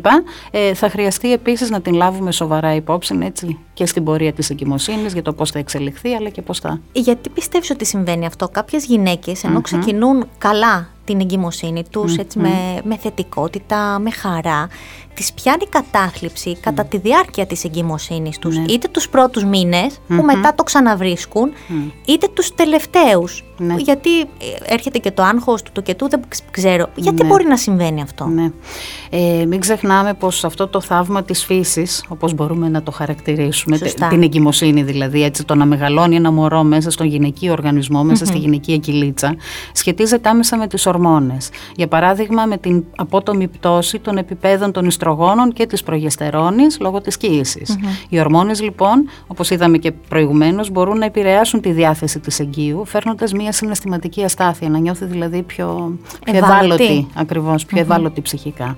ε, 0.50 0.75
θα 0.75 0.90
χρειαστεί 0.90 1.32
επίσης 1.32 1.70
να 1.70 1.81
την 1.81 1.94
λάβουμε 1.94 2.32
σοβαρά 2.32 2.75
υπόψη 2.75 3.19
έτσι, 3.22 3.58
και 3.81 3.87
στην 3.87 4.05
πορεία 4.05 4.32
της 4.32 4.50
εγκυμοσύνης 4.50 5.12
για 5.12 5.23
το 5.23 5.32
πώς 5.32 5.50
θα 5.50 5.59
εξελιχθεί 5.59 6.15
αλλά 6.15 6.29
και 6.29 6.43
πώς 6.43 6.59
θα. 6.59 6.81
Γιατί 6.93 7.29
πιστεύεις 7.31 7.71
ότι 7.71 7.85
συμβαίνει 7.85 8.27
αυτό; 8.27 8.49
Κάποιες 8.49 8.85
γυναίκες 8.85 9.44
ενώ 9.44 9.61
ξεκινούν 9.61 10.29
καλά 10.38 10.88
την 11.11 11.21
εγκυμοσύνη 11.21 11.85
τους 11.91 12.17
έτσι, 12.17 12.39
με, 12.39 12.81
με 12.85 12.97
θετικότητα, 12.97 13.99
με 13.99 14.11
χαρά, 14.11 14.69
τις 15.15 15.33
πιάνει 15.33 15.67
κατάθλιψη 15.69 16.57
κατά 16.61 16.85
τη 16.85 16.99
διάρκεια 16.99 17.47
της 17.47 17.65
εγκυμοσύνης 17.65 18.39
τους, 18.39 18.57
ναι. 18.57 18.65
είτε 18.69 18.89
τους 18.89 19.09
πρώτους 19.09 19.43
που 20.07 20.23
μετά 20.23 20.55
το 20.55 20.62
ξαναβρίσκουν, 20.62 21.51
είτε 22.05 22.29
τους 22.35 22.55
τελευταίους. 22.55 23.45
Ναι. 23.59 23.75
Γιατί 23.79 24.11
έρχεται 24.65 24.99
και 24.99 25.11
το 25.11 25.23
άγχος 25.23 25.62
του, 25.62 25.71
το 25.73 25.81
και 25.81 25.95
του, 25.95 26.09
δεν 26.09 26.21
ξέρω. 26.51 26.89
Γιατί 26.95 27.23
ναι. 27.23 27.29
μπορεί 27.29 27.47
να 27.47 27.57
συμβαίνει 27.57 28.03
αυτό; 28.03 28.27
Ναι. 28.27 28.51
Ε, 29.11 29.45
μην 29.45 29.61
ξεχνάμε 29.61 30.15
πως 30.15 30.45
αυτό 30.45 30.69
το 30.69 30.81
θαύμα 30.81 31.23
της 31.23 31.45
φύσης, 31.45 32.05
όπως 32.09 32.35
μπορούμε 32.35 32.69
να 32.69 32.83
το 32.83 32.91
χαρακτηρίσουμε, 32.91 33.79
την 34.09 34.23
εγκυμοσύνη 34.23 34.83
δηλαδή, 34.83 35.23
έτσι 35.25 35.45
το 35.45 35.55
να 35.55 35.65
μεγαλώνει 35.65 36.17
ένα 36.17 36.31
μωρό 36.31 36.62
μέσα 36.62 36.91
στον 36.91 37.07
γυναικείο 37.07 37.53
οργανισμό, 37.53 38.15
στη 38.15 38.39
γυναικεία 38.39 38.77
κοιλίτσα, 38.77 39.37
σχετίζεται 39.73 40.29
άμεσα 40.29 40.57
με 40.57 40.67
τις 40.67 40.87
ορμόνες. 40.87 41.00
Για 41.76 41.88
παράδειγμα 41.88 42.47
με 42.47 42.56
την 42.56 42.85
απότομη 42.97 43.49
πτώση 43.49 43.99
των 43.99 44.17
επιπέδων 44.17 44.73
των 44.73 44.85
ιστρογόνων 44.87 45.52
και 45.52 45.67
της 45.67 45.82
προγεστερόνης 45.82 46.79
λόγω 46.81 47.00
της 47.00 47.17
κοίησης. 47.17 47.79
Οι 48.08 48.20
ορμόνες 48.20 48.62
λοιπόν, 48.62 49.08
όπως 49.26 49.50
είδαμε 49.50 49.79
και 49.79 49.93
προηγουμένως, 49.93 50.70
μπορούν 50.70 50.99
να 50.99 51.05
επηρεάσουν 51.05 51.61
τη 51.61 51.73
διάθεση 51.73 52.19
της 52.19 52.41
εγγύου, 52.41 52.85
φέρνοντας 52.85 53.32
μια 53.32 53.52
συναισθηματική 53.52 54.25
αστάθεια, 54.25 54.69
να 54.69 54.79
νιώθει 54.79 55.05
δηλαδή 55.05 55.43
πιο, 55.43 55.99
πιο 56.25 56.37
ευάλωτη, 56.37 57.06
ακριβώς, 57.14 57.64
πιο 57.64 57.81
ευάλωτη 57.81 58.20
ψυχικά. 58.20 58.76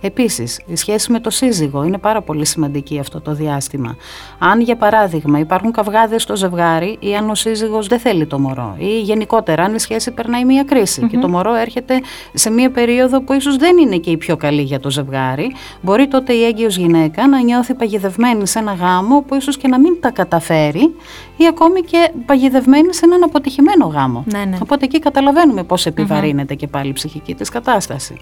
Επίσης, 0.00 0.60
η 0.66 0.76
σχέση 0.76 1.12
με 1.12 1.20
το 1.20 1.30
σύζυγο 1.30 1.84
είναι 1.84 1.98
πάρα 1.98 2.22
πολύ 2.22 2.46
σημαντική 2.46 2.98
αυτό 2.98 3.20
το 3.20 3.34
διάστημα. 3.34 3.96
Αν 4.38 4.60
για 4.60 4.76
παράδειγμα 4.76 5.38
υπάρχουν 5.38 5.72
καυγάδες 5.72 6.22
στο 6.22 6.36
ζευγάρι 6.36 6.96
ή 7.00 7.16
αν 7.16 7.30
ο 7.30 7.34
σύζυγος 7.34 7.86
δεν 7.86 7.98
θέλει 7.98 8.26
το 8.26 8.38
μωρό 8.38 8.74
ή 8.78 9.00
γενικότερα 9.00 9.62
αν 9.62 9.74
η 9.74 9.78
σχέση 9.78 10.10
περνάει 10.10 10.44
μια 10.44 10.64
κριση 10.64 11.06
και 11.06 11.18
το 11.18 11.28
μωρό 11.28 11.54
έρχεται 11.64 12.00
σε 12.34 12.50
μια 12.50 12.70
περίοδο 12.70 13.20
που 13.22 13.32
ίσως 13.32 13.56
δεν 13.56 13.76
είναι 13.78 13.96
και 13.96 14.10
η 14.10 14.16
πιο 14.16 14.36
καλή 14.36 14.62
για 14.62 14.80
το 14.80 14.90
ζευγάρι, 14.90 15.54
μπορεί 15.80 16.08
τότε 16.08 16.32
η 16.32 16.44
έγκυος 16.44 16.76
γυναίκα 16.76 17.28
να 17.28 17.40
νιώθει 17.40 17.74
παγιδευμένη 17.74 18.46
σε 18.46 18.58
ένα 18.58 18.72
γάμο 18.72 19.20
που 19.20 19.34
ίσως 19.34 19.56
και 19.56 19.68
να 19.68 19.78
μην 19.80 20.00
τα 20.00 20.10
καταφέρει 20.10 20.94
ή 21.36 21.46
ακόμη 21.46 21.80
και 21.80 22.10
παγιδευμένη 22.26 22.94
σε 22.94 23.04
έναν 23.04 23.22
αποτυχημένο 23.22 23.86
γάμο. 23.86 24.24
Ναι, 24.32 24.44
ναι. 24.44 24.58
Οπότε 24.62 24.84
εκεί 24.84 24.98
καταλαβαίνουμε 24.98 25.62
πώς 25.62 25.86
και 26.56 26.66
πάλι 26.66 26.88
η 26.88 26.92
ψυχική 26.92 27.34
της 27.34 27.48
κατάσταση. 27.48 28.16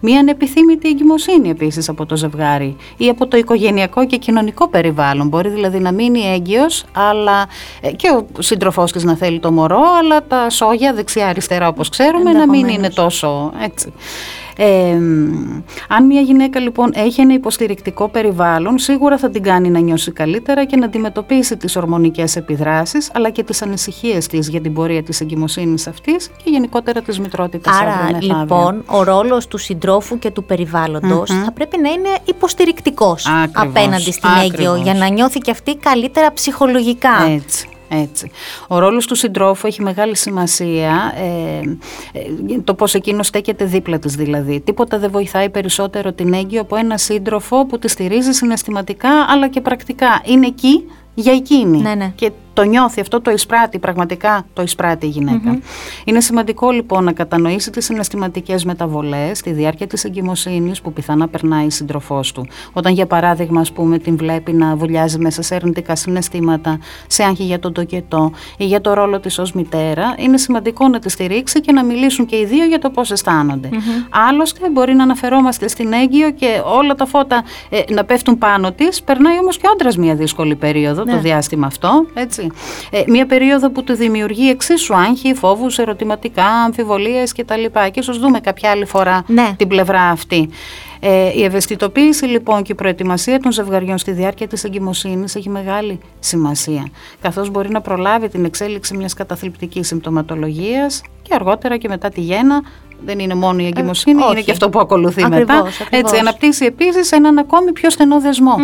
Μία 0.00 0.18
ανεπιθύμητη 0.18 0.88
εγκυμοσύνη 0.88 1.48
επίσης 1.48 1.88
από 1.88 2.06
το 2.06 2.16
ζευγάρι 2.16 2.76
ή 2.96 3.08
από 3.08 3.26
το 3.26 3.36
οικογενειακό 3.36 4.06
και 4.06 4.16
κοινωνικό 4.16 4.68
περιβάλλον. 4.68 5.28
Μπορεί 5.28 5.48
δηλαδή 5.48 5.78
να 5.78 5.92
μείνει 5.92 6.20
έγκυος 6.20 6.84
αλλά 6.92 7.46
ε, 7.80 7.90
και 7.92 8.08
ο 8.08 8.42
σύντροφός 8.42 8.92
της 8.92 9.04
να 9.04 9.16
θέλει 9.16 9.40
το 9.40 9.52
μωρό 9.52 9.82
αλλά 10.02 10.26
τα 10.26 10.50
σόγια 10.50 10.94
δεξιά-αριστερά 10.94 11.68
όπως 11.68 11.88
ξέρουμε 11.88 12.32
να 12.32 12.48
μην 12.48 12.68
είναι 12.70 12.88
τόσο 12.88 13.52
έτσι. 13.64 13.92
Ε, 14.56 14.92
αν 15.88 16.06
μια 16.06 16.20
γυναίκα 16.20 16.60
λοιπόν 16.60 16.90
έχει 16.94 17.20
ένα 17.20 17.34
υποστηρικτικό 17.34 18.08
περιβάλλον, 18.08 18.78
σίγουρα 18.78 19.18
θα 19.18 19.30
την 19.30 19.42
κάνει 19.42 19.70
να 19.70 19.78
νιώσει 19.78 20.12
καλύτερα 20.12 20.64
και 20.64 20.76
να 20.76 20.84
αντιμετωπίσει 20.84 21.56
τις 21.56 21.76
ορμονικές 21.76 22.36
επιδράσεις, 22.36 23.10
αλλά 23.14 23.30
και 23.30 23.42
τις 23.42 23.62
ανησυχίες 23.62 24.26
της 24.26 24.48
για 24.48 24.60
την 24.60 24.72
πορεία 24.74 25.02
της 25.02 25.20
εγκυμοσύνης 25.20 25.86
αυτής 25.86 26.30
και 26.44 26.50
γενικότερα 26.50 27.00
της 27.00 27.20
μητρότητας. 27.20 27.80
Άρα 27.80 28.18
λοιπόν 28.20 28.82
ο 28.86 29.02
ρόλος 29.02 29.46
του 29.46 29.58
συντρόφου 29.58 30.18
και 30.18 30.30
του 30.30 30.44
περιβαλλοντος 30.44 31.30
θα 31.44 31.52
πρέπει 31.52 31.78
να 31.80 31.88
είναι 31.88 32.08
υποστηρικτικός 32.24 33.26
απέναντι 33.52 34.12
στην 34.12 34.30
έγκυο 34.44 34.76
για 34.76 34.94
να 34.94 35.08
νιώθει 35.08 35.38
και 35.38 35.50
αυτή 35.50 35.76
καλύτερα 35.76 36.32
ψυχολογικά. 36.32 37.26
Έτσι. 37.28 37.68
Έτσι. 37.92 38.30
Ο 38.68 38.78
ρόλος 38.78 39.06
του 39.06 39.14
συντρόφου 39.14 39.66
έχει 39.66 39.82
μεγάλη 39.82 40.16
σημασία, 40.16 41.14
ε, 41.16 41.60
ε, 42.18 42.60
το 42.64 42.74
πώς 42.74 42.94
εκείνος 42.94 43.26
στέκεται 43.26 43.64
δίπλα 43.64 43.98
της 43.98 44.14
δηλαδή. 44.14 44.60
Τίποτα 44.60 44.98
δεν 44.98 45.10
βοηθάει 45.10 45.50
περισσότερο 45.50 46.12
την 46.12 46.32
έγκυο 46.32 46.60
από 46.60 46.76
ένα 46.76 46.98
σύντροφο 46.98 47.66
που 47.66 47.78
τη 47.78 47.88
στηρίζει 47.88 48.32
συναισθηματικά 48.32 49.10
αλλά 49.28 49.48
και 49.48 49.60
πρακτικά. 49.60 50.22
Είναι 50.24 50.46
εκεί 50.46 50.84
για 51.14 51.32
εκείνη. 51.32 51.80
Ναι, 51.80 51.94
ναι. 51.94 52.12
Και 52.14 52.30
το 52.52 52.62
νιώθει 52.62 53.00
αυτό, 53.00 53.20
το 53.20 53.30
εισπράττει 53.30 53.78
πραγματικά, 53.78 54.46
το 54.52 54.62
εισπράττει 54.62 55.06
η 55.06 55.08
γυναικα 55.08 55.58
Είναι 56.04 56.20
σημαντικό 56.20 56.70
λοιπόν 56.70 57.04
να 57.04 57.12
κατανοήσει 57.12 57.70
τις 57.70 57.84
συναισθηματικές 57.84 58.64
μεταβολές 58.64 59.38
στη 59.38 59.50
διάρκεια 59.50 59.86
της 59.86 60.04
εγκυμοσύνης 60.04 60.80
που 60.80 60.92
πιθανά 60.92 61.28
περνάει 61.28 61.66
η 61.66 61.70
σύντροφό 61.70 62.20
του. 62.34 62.46
Όταν 62.72 62.92
για 62.92 63.06
παράδειγμα, 63.06 63.60
ας 63.60 63.72
πούμε, 63.72 63.98
την 63.98 64.16
βλέπει 64.16 64.52
να 64.52 64.76
βουλιάζει 64.76 65.18
μέσα 65.18 65.42
σε 65.42 65.54
αρνητικά 65.54 65.96
συναισθήματα, 65.96 66.78
σε 67.06 67.22
άγχη 67.22 67.42
για 67.42 67.58
τον 67.58 67.72
τοκετό 67.72 68.32
ή 68.56 68.64
για 68.64 68.80
το 68.80 68.94
ρόλο 68.94 69.20
της 69.20 69.38
ως 69.38 69.52
μητέρα, 69.52 70.14
είναι 70.18 70.38
σημαντικό 70.38 70.88
να 70.88 70.98
τη 70.98 71.08
στηρίξει 71.10 71.60
και 71.60 71.72
να 71.72 71.84
μιλήσουν 71.84 72.26
και 72.26 72.36
οι 72.36 72.44
δύο 72.44 72.64
για 72.64 72.78
το 72.78 72.90
πώς 72.90 73.10
αισθάνονται. 73.10 73.68
Άλλωστε, 74.28 74.70
μπορεί 74.70 74.94
να 74.94 75.02
αναφερόμαστε 75.02 75.68
στην 75.68 75.92
έγκυο 75.92 76.30
και 76.30 76.62
όλα 76.64 76.94
τα 76.94 77.06
φώτα 77.06 77.44
ε, 77.68 77.80
να 77.92 78.04
πέφτουν 78.04 78.38
πάνω 78.38 78.72
της, 78.72 79.02
περνάει 79.02 79.38
όμως 79.38 79.56
και 79.56 79.66
άντρας 79.72 79.96
μια 79.96 80.14
δύσκολη 80.14 80.56
περίοδο, 80.56 80.99
το 81.04 81.14
ναι. 81.14 81.20
διάστημα 81.20 81.66
αυτό. 81.66 82.06
Έτσι. 82.14 82.50
Ε, 82.90 83.02
μια 83.06 83.26
περίοδο 83.26 83.70
που 83.70 83.84
του 83.84 83.94
δημιουργεί 83.94 84.48
εξίσου 84.50 84.94
άγχη, 84.94 85.34
φόβους, 85.34 85.78
ερωτηματικά, 85.78 86.46
αμφιβολίες 86.46 87.32
κτλ. 87.32 87.64
Και 87.64 88.00
ίσως 88.00 88.18
δούμε 88.18 88.40
κάποια 88.40 88.70
άλλη 88.70 88.84
φορά 88.84 89.24
ναι. 89.26 89.54
την 89.56 89.68
πλευρά 89.68 90.02
αυτή. 90.02 90.48
Ε, 91.02 91.30
η 91.34 91.44
ευαισθητοποίηση 91.44 92.24
λοιπόν 92.24 92.62
και 92.62 92.72
η 92.72 92.74
προετοιμασία 92.74 93.40
των 93.40 93.52
ζευγαριών 93.52 93.98
στη 93.98 94.12
διάρκεια 94.12 94.46
της 94.46 94.64
εγκυμοσύνης 94.64 95.34
έχει 95.34 95.48
μεγάλη 95.48 96.00
σημασία, 96.18 96.86
καθώς 97.20 97.50
μπορεί 97.50 97.70
να 97.70 97.80
προλάβει 97.80 98.28
την 98.28 98.44
εξέλιξη 98.44 98.96
μιας 98.96 99.14
καταθλιπτικής 99.14 99.86
συμπτωματολογίας 99.86 101.02
και 101.22 101.34
αργότερα 101.34 101.76
και 101.76 101.88
μετά 101.88 102.08
τη 102.08 102.20
γέννα 102.20 102.62
δεν 103.04 103.18
είναι 103.18 103.34
μόνο 103.34 103.62
η 103.62 103.66
εγκυμοσύνη, 103.66 104.22
ε, 104.22 104.26
είναι 104.30 104.40
και 104.40 104.50
αυτό 104.50 104.70
που 104.70 104.80
ακολουθεί 104.80 105.22
ακριβώς, 105.24 105.40
μετά. 105.40 105.58
Ακριβώς. 105.58 105.86
Έτσι, 105.90 106.16
αναπτύσσει 106.16 106.64
επίσης 106.64 107.12
έναν 107.12 107.38
ακόμη 107.38 107.72
πιο 107.72 107.90
στενό 107.90 108.20
δεσμό 108.20 108.54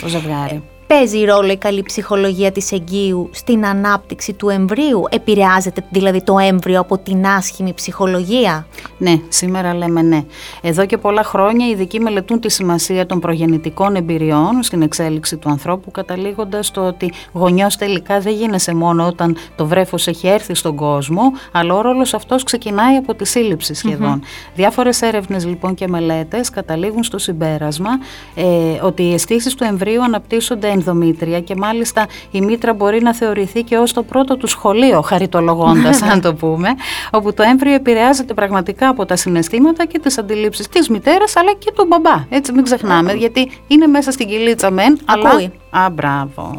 το 0.00 0.08
ζευγάρι 0.08 0.62
παίζει 0.94 1.24
ρόλο 1.24 1.50
η 1.50 1.56
καλή 1.56 1.82
ψυχολογία 1.82 2.52
της 2.52 2.72
εγγύου 2.72 3.30
στην 3.32 3.66
ανάπτυξη 3.66 4.32
του 4.32 4.48
εμβρίου; 4.48 5.04
Επηρεάζεται 5.10 5.84
δηλαδή 5.90 6.22
το 6.22 6.38
έμβριο 6.38 6.80
από 6.80 6.98
την 6.98 7.26
άσχημη 7.26 7.74
ψυχολογία; 7.74 8.66
Ναι, 8.98 9.20
σήμερα 9.28 9.74
λέμε 9.74 10.02
ναι. 10.02 10.24
Εδώ 10.62 10.86
και 10.86 10.96
πολλά 10.96 11.22
χρόνια 11.22 11.66
οι 11.66 11.70
ειδικοί 11.70 12.00
μελετούν 12.00 12.40
τη 12.40 12.50
σημασία 12.50 13.06
των 13.06 13.20
προγεννητικών 13.20 13.96
εμπειριών 13.96 14.62
στην 14.62 14.82
εξέλιξη 14.82 15.36
του 15.36 15.48
ανθρώπου 15.50 15.90
καταλήγοντας 15.90 16.66
στο 16.66 16.86
ότι 16.86 17.12
γονιός 17.32 17.76
τελικά 17.76 18.20
δεν 18.20 18.32
γίνεσαι 18.32 18.74
μόνο 18.74 19.06
όταν 19.06 19.36
το 19.56 19.66
βρέφος 19.66 20.06
έχει 20.06 20.28
έρθει 20.28 20.54
στον 20.54 20.76
κόσμο 20.76 21.22
αλλά 21.52 21.74
ο 21.74 21.80
ρόλος 21.80 22.14
αυτός 22.14 22.42
ξεκινάει 22.42 22.96
από 22.96 23.14
τη 23.14 23.26
σύλληψη 23.26 23.74
σχεδόν. 23.74 24.20
Mm-hmm. 24.22 24.52
Διάφορες 24.54 25.02
έρευνες 25.02 25.46
λοιπόν 25.46 25.74
και 25.74 25.88
μελέτες 25.88 26.50
καταλήγουν 26.50 27.02
στο 27.04 27.18
συμπέρασμα 27.18 27.90
ε, 28.34 28.44
ότι 28.82 29.02
οι 29.02 29.12
αισθήσεις 29.14 29.54
του 29.54 29.64
εμβρίου 29.64 30.02
αναπτύσσονται 30.02 30.68
ενδομήτρια 30.80 31.40
και 31.40 31.54
μάλιστα 31.56 32.06
η 32.30 32.40
μήτρα 32.40 32.72
μπορεί 32.74 33.02
να 33.02 33.14
θεωρηθεί 33.14 33.62
και 33.62 33.76
ως 33.76 33.92
το 33.92 34.02
πρώτο 34.02 34.36
του 34.36 34.46
σχολείο 34.46 35.00
χαριτολογώντας 35.00 36.02
αν 36.12 36.20
το 36.20 36.34
πούμε 36.34 36.68
όπου 37.10 37.34
το 37.34 37.42
έμβριο 37.42 37.74
επηρεάζεται 37.74 38.34
πραγματικά 38.34 38.88
από 38.88 39.06
τα 39.06 39.16
συναισθήματα 39.16 39.84
και 39.84 39.98
τις 39.98 40.18
αντιλήψεις 40.18 40.68
της 40.68 40.88
μητέρας 40.88 41.36
αλλά 41.36 41.52
και 41.58 41.72
του 41.74 41.86
μπαμπά 41.88 42.24
έτσι 42.28 42.52
μην 42.52 42.64
ξεχνάμε 42.64 43.12
γιατί 43.12 43.50
είναι 43.66 43.86
μέσα 43.86 44.10
στην 44.10 44.28
κυλίτσα 44.28 44.70
μεν 44.70 44.98
Ακούει. 45.04 45.30
αλλά... 45.30 45.50
Α, 45.70 45.90
μπράβο. 45.90 46.58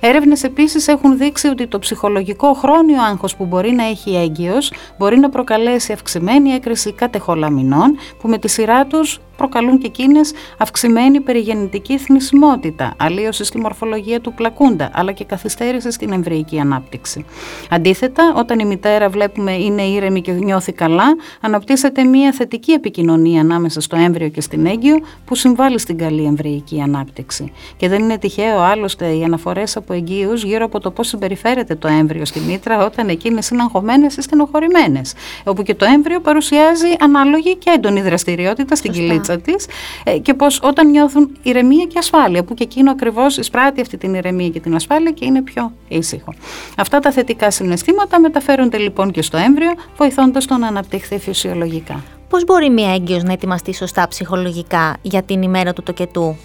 Έρευνες 0.00 0.42
επίσης 0.42 0.88
έχουν 0.88 1.18
δείξει 1.18 1.48
ότι 1.48 1.66
το 1.66 1.78
ψυχολογικό 1.78 2.52
χρόνιο 2.52 3.02
άγχος 3.02 3.36
που 3.36 3.44
μπορεί 3.44 3.70
να 3.70 3.84
έχει 3.84 4.16
έγκυος 4.16 4.72
μπορεί 4.98 5.18
να 5.18 5.28
προκαλέσει 5.28 5.92
αυξημένη 5.92 6.50
έκρηση 6.50 6.92
κατεχολαμινών 6.92 7.96
που 8.18 8.28
με 8.28 8.38
τη 8.38 8.48
σειρά 8.48 8.86
τους 8.86 9.20
προκαλούν 9.38 9.78
και 9.78 9.86
εκείνες 9.86 10.32
αυξημένη 10.58 11.20
περιγεννητική 11.20 11.98
θνησιμότητα, 11.98 12.94
αλλίωσης 12.96 13.46
στη 13.46 13.58
μορφολογία 13.58 14.20
του 14.20 14.34
πλακούντα, 14.34 14.90
αλλά 14.92 15.12
και 15.12 15.24
καθυστέρησης 15.24 15.94
στην 15.94 16.12
εμβρυϊκή 16.12 16.60
ανάπτυξη. 16.60 17.24
Αντίθετα, 17.70 18.34
όταν 18.36 18.58
η 18.58 18.64
μητέρα 18.64 19.08
βλέπουμε 19.08 19.52
είναι 19.52 19.82
ήρεμη 19.82 20.20
και 20.20 20.32
νιώθει 20.32 20.72
καλά, 20.72 21.16
αναπτύσσεται 21.40 22.04
μια 22.04 22.32
θετική 22.32 22.72
επικοινωνία 22.72 23.40
ανάμεσα 23.40 23.80
στο 23.80 23.96
έμβριο 23.96 24.28
και 24.28 24.40
στην 24.40 24.66
έγκυο 24.66 24.98
που 25.24 25.34
συμβάλλει 25.34 25.78
στην 25.78 25.98
καλή 25.98 26.24
εμβρυϊκή 26.24 26.80
ανάπτυξη. 26.80 27.52
Και 27.76 27.88
δεν 27.88 28.02
είναι 28.02 28.18
τυχαίο 28.18 28.37
άλλωστε 28.44 29.06
οι 29.06 29.24
αναφορές 29.24 29.76
από 29.76 29.92
εγγύους 29.92 30.42
γύρω 30.42 30.64
από 30.64 30.80
το 30.80 30.90
πώς 30.90 31.08
συμπεριφέρεται 31.08 31.74
το 31.74 31.88
έμβριο 31.88 32.24
στη 32.24 32.40
μήτρα 32.40 32.84
όταν 32.84 33.08
εκείνε 33.08 33.40
είναι 33.52 33.62
αγχωμένε 33.62 34.06
ή 34.18 34.22
στενοχωρημένες. 34.22 35.14
Όπου 35.44 35.62
και 35.62 35.74
το 35.74 35.84
έμβριο 35.84 36.20
παρουσιάζει 36.20 36.88
ανάλογη 37.00 37.56
και 37.56 37.70
έντονη 37.74 38.00
δραστηριότητα 38.00 38.74
στην 38.74 38.92
κυλίτσα 38.92 39.38
της 39.38 39.66
ε, 40.04 40.18
και 40.18 40.34
πω 40.34 40.46
όταν 40.62 40.90
νιώθουν 40.90 41.36
ηρεμία 41.42 41.84
και 41.84 41.98
ασφάλεια, 41.98 42.44
που 42.44 42.54
και 42.54 42.62
εκείνο 42.62 42.90
ακριβώς 42.90 43.36
εισπράττει 43.36 43.80
αυτή 43.80 43.96
την 43.96 44.14
ηρεμία 44.14 44.48
και 44.48 44.60
την 44.60 44.74
ασφάλεια 44.74 45.10
και 45.10 45.24
είναι 45.24 45.42
πιο 45.42 45.72
ήσυχο. 45.88 46.34
Αυτά 46.76 46.98
τα 46.98 47.10
θετικά 47.10 47.50
συναισθήματα 47.50 48.20
μεταφέρονται 48.20 48.78
λοιπόν 48.78 49.10
και 49.10 49.22
στο 49.22 49.36
έμβριο, 49.36 49.72
βοηθώντας 49.96 50.46
τον 50.46 50.60
να 50.60 50.66
αναπτυχθεί 50.66 51.18
φυσιολογικά. 51.18 52.17
Πώς 52.28 52.44
μπορεί 52.44 52.70
μια 52.70 52.94
έγκυος 52.94 53.22
να 53.22 53.32
ετοιμαστεί 53.32 53.74
σωστά 53.74 54.08
ψυχολογικά 54.08 54.96
για 55.02 55.22
την 55.22 55.42
ημέρα 55.42 55.72
του 55.72 55.82
τοκετού; 55.82 56.36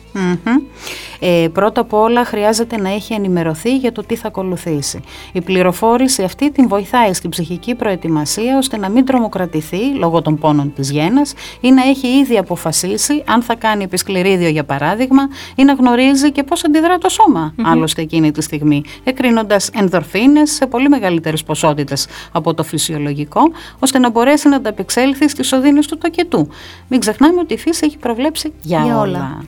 Ε, 1.20 1.48
πρώτα 1.54 1.82
απ' 1.82 1.94
όλα 1.94 2.26
χρειάζεται 2.26 2.78
να 2.78 2.90
έχει 2.90 3.14
ενημερωθεί 3.14 3.78
για 3.78 3.92
το 3.92 4.04
τι 4.04 4.16
θα 4.16 4.28
ακολουθήσει. 4.28 5.02
Η 5.32 5.42
πληροφόρηση 5.42 6.24
αυτή 6.24 6.52
την 6.52 6.68
βοηθάει 6.68 7.14
στην 7.14 7.30
ψυχική 7.30 7.76
προετοιμασία 7.76 8.58
ώστε 8.58 8.78
να 8.78 8.90
μην 8.90 9.06
τρομοκρατηθεί 9.06 9.78
λόγω 9.98 10.22
των 10.22 10.38
πόνων 10.38 10.74
της 10.74 10.92
γένας 10.92 11.34
ή 11.62 11.72
να 11.72 11.82
έχει 11.84 12.08
ήδη 12.08 12.38
αποφασίσει 12.38 13.24
αν 13.26 13.42
θα 13.42 13.56
κάνει 13.56 13.84
επισκληρίδιο 13.84 14.50
για 14.50 14.64
παράδειγμα 14.64 15.28
ή 15.56 15.64
να 15.64 15.74
γνωρίζει 15.74 16.32
και 16.32 16.44
πώς 16.44 16.64
αντιδρά 16.64 16.98
το 16.98 17.10
σώμα 17.10 17.54
mm-hmm. 17.56 17.64
άλλωστε 17.66 18.02
εκείνη 18.02 18.32
τη 18.32 18.42
στιγμή 18.42 18.84
εκρίνοντας 19.04 19.70
ενδορφίνες 19.74 20.52
σε 20.52 20.66
πολύ 20.66 20.90
μεγαλύτερες 20.90 21.44
ποσότητες 21.44 22.08
από 22.32 22.54
το 22.54 22.64
φυσιολογικό 22.64 23.42
ώστε 23.80 24.00
να 24.00 24.10
μπορέσει 24.10 24.50
να 24.50 24.56
ανταπεξέλθει 24.56 25.30
στις 25.30 25.54
οδύνες 25.74 25.88
του 25.88 25.98
τοκετού. 25.98 26.48
Μην 26.88 27.00
ξεχνάμε 27.00 27.40
ότι 27.40 27.54
η 27.54 27.58
φύση 27.58 27.86
έχει 27.86 27.98
προβλέψει 27.98 28.54
για, 28.62 28.82
Για 28.84 28.98
όλα. 28.98 29.02
όλα. 29.02 29.46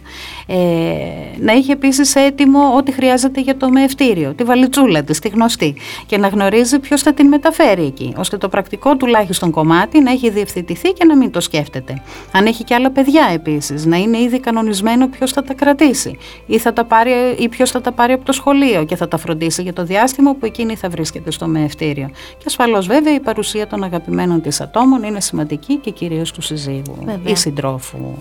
Ε, 0.47 0.57
να 1.39 1.51
έχει 1.51 1.71
επίσης 1.71 2.15
έτοιμο 2.15 2.75
ό,τι 2.77 2.91
χρειάζεται 2.91 3.41
για 3.41 3.57
το 3.57 3.69
μεευτήριο, 3.69 4.33
τη 4.33 4.43
βαλιτσούλα 4.43 5.03
της, 5.03 5.19
τη 5.19 5.29
γνωστή, 5.29 5.75
και 6.05 6.17
να 6.17 6.27
γνωρίζει 6.27 6.79
ποιος 6.79 7.01
θα 7.01 7.13
την 7.13 7.27
μεταφέρει 7.27 7.85
εκεί, 7.85 8.13
ώστε 8.17 8.37
το 8.37 8.49
πρακτικό 8.49 8.95
τουλάχιστον 8.95 9.51
κομμάτι 9.51 9.99
να 10.01 10.11
έχει 10.11 10.29
διευθετηθεί 10.29 10.91
και 10.91 11.05
να 11.05 11.17
μην 11.17 11.31
το 11.31 11.39
σκέφτεται. 11.39 12.01
Αν 12.31 12.45
έχει 12.45 12.63
και 12.63 12.73
άλλα 12.73 12.91
παιδιά 12.91 13.29
επίσης, 13.33 13.85
να 13.85 13.97
είναι 13.97 14.17
ήδη 14.17 14.39
κανονισμένο 14.39 15.07
ποιος 15.07 15.31
θα 15.31 15.43
τα 15.43 15.53
κρατήσει 15.53 16.17
ή, 16.45 16.57
θα 16.57 16.73
τα 16.73 16.85
πάρει, 16.85 17.11
ή 17.37 17.49
ποιος 17.49 17.71
θα 17.71 17.81
τα 17.81 17.91
πάρει 17.91 18.13
από 18.13 18.25
το 18.25 18.31
σχολείο 18.31 18.85
και 18.85 18.95
θα 18.95 19.07
τα 19.07 19.17
φροντίσει 19.17 19.61
για 19.61 19.73
το 19.73 19.83
διάστημα 19.83 20.33
που 20.33 20.45
εκείνη 20.45 20.75
θα 20.75 20.89
βρίσκεται 20.89 21.31
στο 21.31 21.47
μεευτήριο. 21.47 22.09
Και 22.37 22.43
ασφαλώς 22.45 22.87
βέβαια 22.87 23.13
η 23.13 23.19
παρουσία 23.19 23.67
των 23.67 23.83
αγαπημένων 23.83 24.41
της 24.41 24.61
ατόμων 24.61 25.03
είναι 25.03 25.21
σημαντική 25.21 25.75
και 25.75 25.91
κυρίω 25.91 26.14
του 26.23 26.41
συζύγου 26.41 26.95
Βέβαια. 27.03 27.31
ή 27.31 27.35
συντρόφου. 27.35 28.17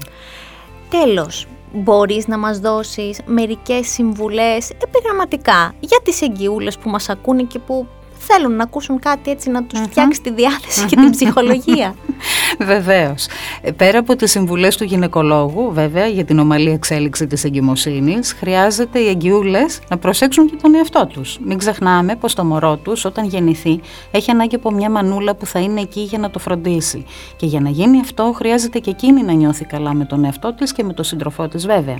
Τέλος, 0.88 1.46
μπορείς 1.72 2.26
να 2.26 2.38
μας 2.38 2.58
δώσεις 2.58 3.20
μερικές 3.26 3.88
συμβουλές 3.88 4.70
επιγραμματικά 4.70 5.74
για 5.80 6.00
τις 6.02 6.22
εγγυούλες 6.22 6.78
που 6.78 6.90
μας 6.90 7.08
ακούνε 7.08 7.42
και 7.42 7.58
που 7.58 7.86
θέλουν 8.26 8.56
να 8.56 8.62
ακούσουν 8.62 8.98
κάτι 8.98 9.30
έτσι 9.30 9.50
να 9.50 9.62
τους 9.62 9.80
φτιάξει 9.80 10.20
τη 10.20 10.32
διάθεση 10.32 10.84
και 10.86 10.96
την 10.96 11.10
ψυχολογία. 11.16 11.94
Βεβαίως. 12.58 13.26
Πέρα 13.76 13.98
από 13.98 14.16
τις 14.16 14.30
συμβουλές 14.30 14.76
του 14.76 14.84
γυναικολόγου, 14.84 15.72
βέβαια, 15.72 16.06
για 16.06 16.24
την 16.24 16.38
ομαλή 16.38 16.70
εξέλιξη 16.70 17.26
της 17.26 17.44
εγκυμοσύνης, 17.44 18.32
χρειάζεται 18.32 18.98
οι 18.98 19.08
εγγυούλε 19.08 19.64
να 19.88 19.98
προσέξουν 19.98 20.46
και 20.46 20.56
τον 20.62 20.74
εαυτό 20.74 21.06
τους. 21.06 21.38
Μην 21.44 21.58
ξεχνάμε 21.58 22.16
πως 22.16 22.34
το 22.34 22.44
μωρό 22.44 22.76
τους, 22.76 23.04
όταν 23.04 23.26
γεννηθεί, 23.26 23.80
έχει 24.10 24.30
ανάγκη 24.30 24.54
από 24.54 24.70
μια 24.70 24.90
μανούλα 24.90 25.34
που 25.34 25.46
θα 25.46 25.58
είναι 25.58 25.80
εκεί 25.80 26.00
για 26.00 26.18
να 26.18 26.30
το 26.30 26.38
φροντίσει. 26.38 27.04
Και 27.36 27.46
για 27.46 27.60
να 27.60 27.68
γίνει 27.68 28.00
αυτό, 28.00 28.32
χρειάζεται 28.36 28.78
και 28.78 28.90
εκείνη 28.90 29.22
να 29.22 29.32
νιώθει 29.32 29.64
καλά 29.64 29.94
με 29.94 30.04
τον 30.04 30.24
εαυτό 30.24 30.54
της 30.54 30.72
και 30.72 30.84
με 30.84 30.92
τον 30.92 31.04
σύντροφό 31.04 31.48
της, 31.48 31.66
βέβαια. 31.66 31.98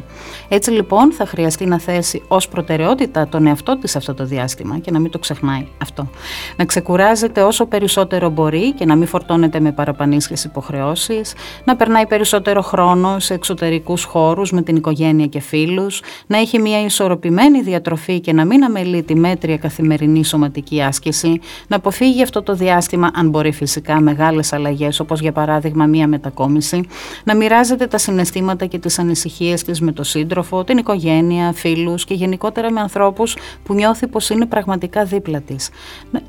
Έτσι 0.49 0.71
λοιπόν, 0.71 1.13
θα 1.13 1.27
χρειαστεί 1.27 1.67
να 1.67 1.79
θέσει 1.79 2.23
ως 2.29 2.49
προτεραιότητα 2.49 3.29
τον 3.29 3.47
εαυτό 3.47 3.79
της 3.79 3.97
αυτό 3.97 4.15
το 4.15 4.25
διάστημα 4.25 4.79
και 4.79 4.91
να 4.91 4.99
μην 4.99 5.11
το 5.11 5.19
ξεχνάει 5.19 5.67
αυτό. 5.83 6.09
Να 6.57 6.65
ξεκουράζεται 6.65 7.43
όσο 7.43 7.67
περισσότερο 7.67 8.29
μπορεί 8.29 8.73
και 8.73 8.85
να 8.85 8.97
μην 8.97 9.07
φορτώνεται 9.07 9.61
με 9.61 9.73
παραπανίσχες 9.73 10.45
υποχρεώσεις, 10.45 11.35
να 11.65 11.77
περνάει 11.77 12.07
περισσότερο 12.07 12.63
χρόνο 12.63 13.19
σε 13.19 13.35
εξωτερικούς 13.35 14.05
χώρους 14.05 14.53
με 14.53 14.63
την 14.63 14.77
οικογένεια 14.77 15.27
και 15.27 15.41
φίλους, 15.41 16.03
να 16.27 16.39
έχει 16.39 16.59
μια 16.59 16.85
ισορροπημένη 16.85 17.63
διατροφή 17.63 18.21
και 18.21 18.33
να 18.33 18.45
μην 18.45 18.65
αμελεί 18.65 19.03
τη 19.03 19.15
μέτρια 19.15 19.57
καθημερινή 19.57 20.25
σωματική 20.25 20.83
άσκηση, 20.83 21.41
να 21.67 21.77
αποφύγει 21.77 22.23
αυτό 22.23 22.43
το 22.43 22.55
διάστημα, 22.55 23.11
αν 23.15 23.29
μπορεί 23.29 23.53
φυσικά, 23.53 24.01
μεγάλες 24.01 24.53
αλλαγές 24.53 25.01
όπως 25.01 25.21
για 25.21 25.33
παράδειγμα 25.33 25.87
μια 25.87 26.09
μετακόμιση, 26.09 26.81
να 27.25 27.37
μοιράζεται 27.37 27.87
τα 27.87 27.99
συναισθήματα 27.99 28.67
και 28.67 28.79
τις 28.79 28.99
ανησυχίες 28.99 29.63
της 29.63 29.81
με 29.81 29.93
τον 29.93 30.05
σύντροφο, 30.05 30.65
την 30.65 30.79
οικογένεια, 30.79 31.53
φίλους 31.53 32.05
και 32.05 32.15
γενικότερα 32.15 32.71
με 32.71 32.81
ανθρώπους 32.81 33.37
που 33.63 33.75
νιώθει 33.75 34.07
πως 34.07 34.31
είναι 34.31 34.47
πραγματικά 34.47 35.05
δίπλα 35.05 35.41
της. 35.41 35.71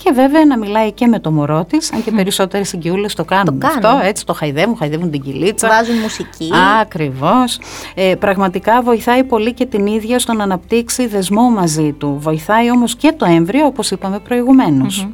Και 0.04 0.12
βέβαια 0.14 0.46
να 0.46 0.58
μιλάει 0.58 0.92
και 0.92 1.08
με 1.08 1.20
το 1.20 1.32
μωρό 1.32 1.66
της, 1.66 1.94
αν 1.94 2.04
και 2.04 2.12
περισσότερες 2.12 2.68
συγκιούλες 2.68 3.14
το 3.14 3.26
κάνουν 3.26 3.60
το 3.60 3.68
αυτό. 3.68 4.00
Έτσι 4.04 4.26
το 4.26 4.34
χαϊδεύουν, 4.34 4.78
χαϊδεύουν 4.78 5.12
την 5.12 5.22
κυλίτσα. 5.22 5.68
Βάζουν 5.68 5.96
μουσική. 5.96 6.50
Ακριβώς. 6.82 7.60
Ε, 7.96 8.16
πραγματικά 8.20 8.82
βοηθάει 8.82 9.24
πολύ 9.24 9.54
και 9.54 9.66
την 9.66 9.86
ίδια 9.86 10.20
στο 10.20 10.34
να 10.34 10.44
αναπτύξει 10.44 11.08
δεσμό 11.08 11.50
μαζί 11.50 11.92
του. 11.92 12.16
Βοηθάει 12.20 12.72
όμως 12.72 12.96
και 12.96 13.14
το 13.18 13.26
έμβριο, 13.26 13.66
όπως 13.66 13.92
είπαμε 13.92 14.20
προηγουμένως. 14.20 15.08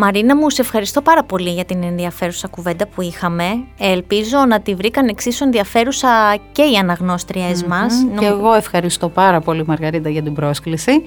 Μαρίνα 0.00 0.36
μου, 0.36 0.50
σε 0.50 0.62
ευχαριστώ 0.62 1.00
πάρα 1.00 1.24
πολύ 1.24 1.50
για 1.50 1.64
την 1.64 1.82
ενδιαφέρουσα 1.82 2.48
κουβέντα 2.48 2.86
που 2.86 3.02
είχαμε. 3.02 3.44
Ελπίζω 3.78 4.38
να 4.48 4.60
τη 4.60 4.74
βρήκαν 4.74 5.08
εξίσου 5.08 5.44
ενδιαφέρουσα 5.44 6.36
και 6.52 6.62
οι 6.62 6.76
αναγνώστριές 6.76 7.62
mm-hmm. 7.62 7.68
μας. 7.68 8.06
Και 8.18 8.26
εγώ 8.26 8.52
ευχαριστώ 8.54 9.08
πάρα 9.08 9.40
πολύ 9.40 9.64
Μαργαρίτα 9.66 10.08
για 10.08 10.22
την 10.22 10.34
πρόσκληση. 10.34 11.02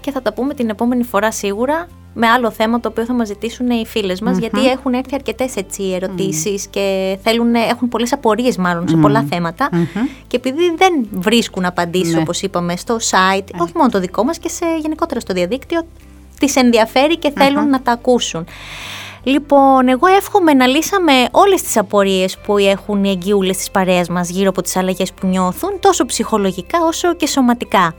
Και 0.00 0.10
θα 0.10 0.22
τα 0.22 0.32
πούμε 0.32 0.54
την 0.54 0.68
επόμενη 0.68 1.02
φορά 1.02 1.32
σίγουρα 1.32 1.86
με 2.14 2.26
άλλο 2.26 2.50
θέμα 2.50 2.80
το 2.80 2.88
οποίο 2.88 3.04
θα 3.04 3.12
μας 3.12 3.26
ζητήσουν 3.26 3.70
οι 3.70 3.86
φίλες 3.86 4.20
μας 4.20 4.38
γιατί 4.38 4.68
έχουν 4.68 4.94
έρθει 4.94 5.14
αρκετές 5.14 5.56
έτσι 5.56 5.82
ερωτήσεις 5.82 6.66
και 6.66 7.16
θέλουν, 7.22 7.54
έχουν 7.54 7.88
πολλές 7.88 8.12
απορίες 8.12 8.56
μάλλον 8.56 8.88
σε 8.88 8.96
πολλά 8.96 9.24
θέματα 9.30 9.68
και 10.26 10.36
επειδή 10.36 10.74
δεν 10.76 11.08
βρίσκουν 11.10 11.64
απαντήσεις 11.64 12.14
ναι. 12.14 12.20
όπως 12.20 12.42
είπαμε 12.42 12.76
στο 12.76 12.96
site, 12.96 13.48
ε. 13.54 13.62
όχι 13.62 13.72
μόνο 13.74 13.88
το 13.88 14.00
δικό 14.00 14.24
μας 14.24 14.38
και 14.38 14.48
σε 14.48 14.64
γενικότερα 14.80 15.20
στο 15.20 15.32
διαδίκτυο 15.34 15.86
τις 16.38 16.56
ενδιαφέρει 16.56 17.18
και 17.18 17.30
θελουν 17.30 17.68
να 17.68 17.80
τα 17.80 17.92
ακούσουν. 17.92 18.44
Λοιπόν, 19.22 19.88
εγώ 19.88 20.06
εύχομαι 20.06 20.54
να 20.54 20.66
λύσαμε 20.66 21.12
όλες 21.30 21.62
τις 21.62 21.76
απορίες 21.76 22.38
που 22.38 22.58
έχουν 22.58 23.04
οι 23.04 23.10
εγγυούλε 23.10 23.52
της 23.52 23.70
παρέας 23.70 24.08
μας 24.08 24.28
γύρω 24.28 24.48
από 24.48 24.62
τις 24.62 24.76
αλλαγές 24.76 25.12
που 25.12 25.26
νιώθουν, 25.26 25.80
τόσο 25.80 26.04
ψυχολογικά 26.04 26.78
όσο 26.84 27.14
και 27.14 27.26
σωματικά. 27.26 27.94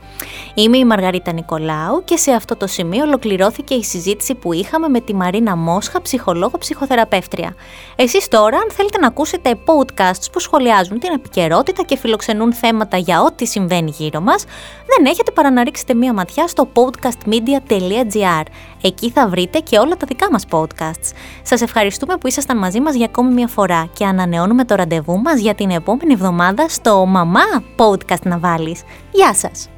Είμαι 0.54 0.76
η 0.76 0.84
Μαργαρίτα 0.84 1.32
Νικολάου 1.32 2.04
και 2.04 2.16
σε 2.16 2.30
αυτό 2.30 2.56
το 2.56 2.66
σημείο 2.66 3.02
ολοκληρώθηκε 3.02 3.74
η 3.74 3.84
συζήτηση 3.84 4.34
που 4.34 4.52
είχαμε 4.52 4.88
με 4.88 5.00
τη 5.00 5.14
Μαρίνα 5.14 5.56
Μόσχα, 5.56 6.02
ψυχολόγο 6.02 6.58
ψυχοθεραπεύτρια. 6.58 7.54
Εσείς 7.96 8.28
τώρα, 8.28 8.56
αν 8.56 8.70
θέλετε 8.70 8.98
να 8.98 9.06
ακούσετε 9.06 9.58
podcasts 9.64 10.30
που 10.32 10.40
σχολιάζουν 10.40 10.98
την 10.98 11.12
επικαιρότητα 11.12 11.82
και 11.82 11.96
φιλοξενούν 11.96 12.52
θέματα 12.52 12.96
για 12.96 13.22
ό,τι 13.22 13.46
συμβαίνει 13.46 13.94
γύρω 13.98 14.20
μας, 14.20 14.44
δεν 14.96 15.06
έχετε 15.06 15.30
παρά 15.30 15.50
να 15.50 15.64
ρίξετε 15.64 15.94
μία 15.94 16.12
ματιά 16.12 16.46
στο 16.48 16.68
podcastmedia.gr. 16.74 18.42
Εκεί 18.82 19.10
θα 19.10 19.28
βρείτε 19.28 19.58
και 19.58 19.78
όλα 19.78 19.96
τα 19.96 20.06
δικά 20.06 20.30
μας 20.30 20.44
podcasts. 20.50 21.11
Σας 21.42 21.60
ευχαριστούμε 21.60 22.16
που 22.16 22.26
ήσασταν 22.26 22.58
μαζί 22.58 22.80
μας 22.80 22.94
για 22.94 23.06
ακόμη 23.06 23.32
μια 23.32 23.46
φορά 23.46 23.88
και 23.92 24.04
ανανεώνουμε 24.04 24.64
το 24.64 24.74
ραντεβού 24.74 25.18
μας 25.18 25.40
για 25.40 25.54
την 25.54 25.70
επόμενη 25.70 26.12
εβδομάδα 26.12 26.68
στο 26.68 27.06
«Μαμά 27.06 27.62
Podcast 27.76 28.22
να 28.22 28.38
βάλεις». 28.38 28.82
Γεια 29.10 29.34
σας! 29.34 29.71